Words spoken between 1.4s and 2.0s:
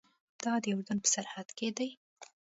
کې دی.